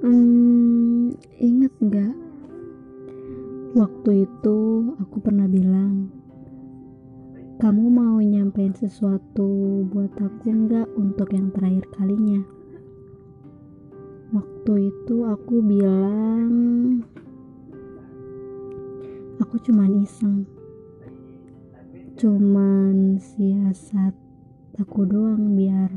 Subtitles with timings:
[0.00, 2.16] Hmm, ingat nggak?
[3.76, 4.58] Waktu itu
[4.96, 6.08] aku pernah bilang,
[7.60, 12.40] kamu mau nyampein sesuatu buat aku nggak untuk yang terakhir kalinya?
[14.32, 16.48] Waktu itu aku bilang,
[19.36, 20.48] aku cuman iseng,
[22.16, 24.16] cuman siasat
[24.80, 25.92] aku doang biar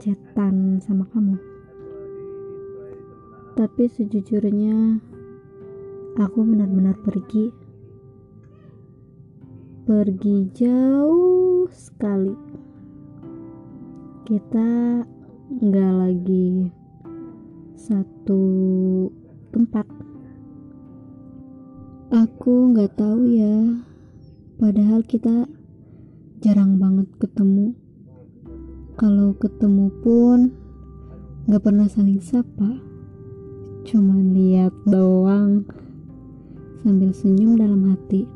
[0.00, 1.51] cetan sama kamu.
[3.52, 4.96] Tapi sejujurnya
[6.16, 7.52] aku benar-benar pergi.
[9.84, 12.32] Pergi jauh sekali.
[14.24, 15.04] Kita
[15.52, 16.72] nggak lagi
[17.76, 18.42] satu
[19.52, 19.84] tempat.
[22.08, 23.84] Aku nggak tahu ya.
[24.56, 25.44] Padahal kita
[26.40, 27.76] jarang banget ketemu.
[28.96, 30.56] Kalau ketemu pun
[31.44, 32.91] nggak pernah saling sapa.
[33.82, 35.66] Cuman lihat doang
[36.82, 38.26] sambil senyum dalam hati.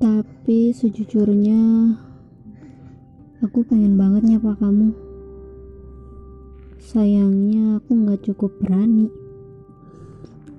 [0.00, 1.60] Tapi sejujurnya
[3.40, 4.92] aku pengen banget nyapa kamu.
[6.80, 9.12] Sayangnya aku nggak cukup berani.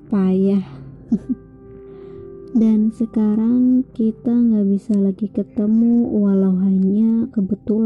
[0.09, 0.65] Payah.
[2.61, 7.80] Dan sekarang kita nggak bisa lagi ketemu walau hanya kebetulan.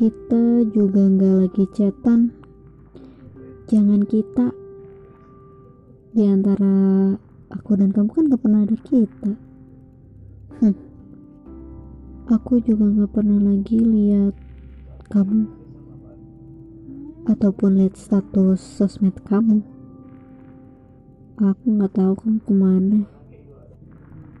[0.00, 2.32] Kita juga nggak lagi chatan
[3.68, 4.48] jangan kita.
[6.16, 6.72] Di antara
[7.52, 9.36] aku dan kamu kan gak pernah ada kita.
[10.56, 10.76] Hmm.
[12.32, 14.32] aku juga gak pernah lagi lihat
[15.12, 15.52] kamu.
[17.28, 19.60] Ataupun lihat status sosmed kamu.
[21.44, 23.00] Aku nggak tahu kamu ke mana.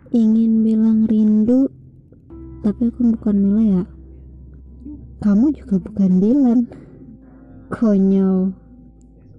[0.08, 1.68] Ingin bilang rindu
[2.64, 3.99] tapi aku bukan Mila ya
[5.20, 6.60] kamu juga bukan Dylan.
[7.68, 8.56] Konyol.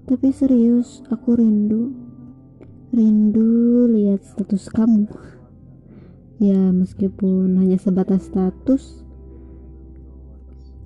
[0.05, 1.89] Tapi serius aku rindu.
[2.93, 5.09] Rindu lihat status kamu.
[6.37, 9.01] Ya meskipun hanya sebatas status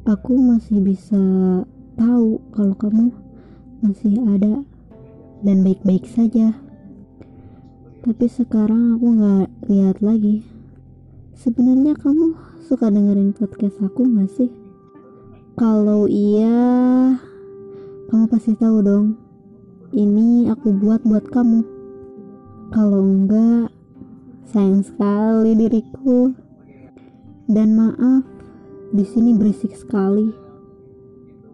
[0.07, 1.19] aku masih bisa
[1.99, 3.11] tahu kalau kamu
[3.83, 4.63] masih ada
[5.43, 6.55] dan baik-baik saja.
[7.99, 10.47] Tapi sekarang aku nggak lihat lagi.
[11.35, 12.31] Sebenarnya kamu
[12.63, 14.64] suka dengerin podcast aku gak sih
[15.55, 17.15] kalau iya,
[18.11, 19.15] kamu pasti tahu dong.
[19.95, 21.63] Ini aku buat buat kamu.
[22.75, 23.71] Kalau enggak,
[24.51, 26.35] sayang sekali diriku.
[27.47, 28.27] Dan maaf,
[28.91, 30.27] di sini berisik sekali.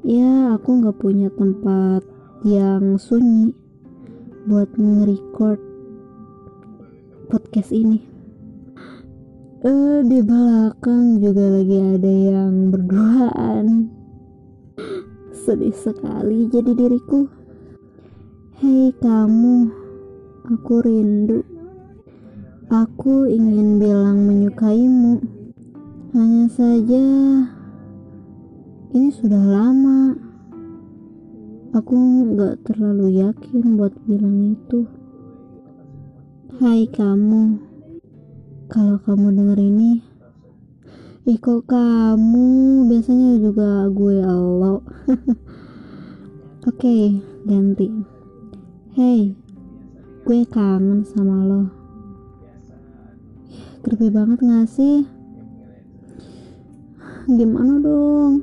[0.02, 2.02] Ya, aku nggak punya tempat
[2.42, 3.54] yang sunyi
[4.50, 5.62] buat nge-record
[7.30, 8.11] podcast ini
[9.62, 13.66] uh, di belakang juga lagi ada yang berduaan.
[15.34, 17.30] Sedih sekali jadi diriku.
[18.62, 19.70] Hei kamu.
[20.50, 21.46] Aku rindu.
[22.70, 25.22] Aku ingin bilang menyukaimu.
[26.12, 27.06] Hanya saja
[28.92, 30.18] ini sudah lama.
[31.72, 31.96] Aku
[32.36, 34.84] gak terlalu yakin buat bilang itu.
[36.60, 37.71] Hai kamu
[38.72, 40.00] kalau kamu denger ini
[41.28, 42.48] ih kamu?
[42.88, 44.80] Biasanya juga gue Allah
[46.72, 47.92] oke okay, ganti.
[48.96, 49.36] Hey
[50.24, 51.68] gue kangen sama lo.
[53.84, 55.04] Creepy banget gak sih?
[57.28, 58.40] Gimana dong?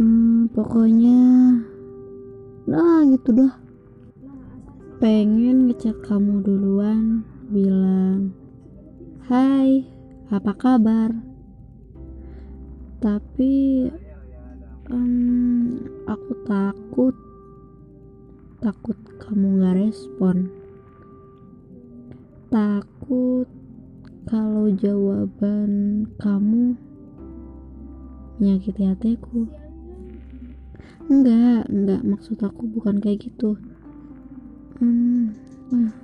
[0.00, 1.20] Hmm, pokoknya
[2.64, 3.52] nah gitu dah.
[4.96, 8.32] Pengen ngechat kamu duluan bilang,
[9.26, 9.84] "Hai,
[10.28, 11.12] apa kabar?"
[13.04, 13.84] Tapi
[14.88, 15.76] um,
[16.08, 17.16] aku takut,
[18.60, 20.48] takut kamu gak respon.
[22.48, 23.48] Takut
[24.24, 26.76] kalau jawaban kamu
[28.40, 29.46] menyakiti hatiku.
[31.04, 33.60] Enggak, enggak maksud aku bukan kayak gitu.
[34.80, 35.36] Hmm,
[35.68, 36.03] nah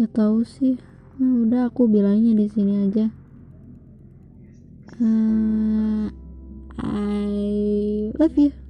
[0.00, 0.80] Gak tahu sih.
[1.20, 3.12] Nah, udah aku bilangnya di sini aja.
[4.96, 6.08] Uh,
[6.80, 8.69] I love you.